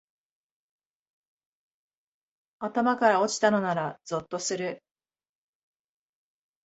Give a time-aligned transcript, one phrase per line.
[2.57, 4.81] 頭から落ちたのならゾッとする